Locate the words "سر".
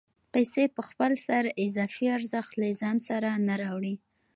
1.27-1.43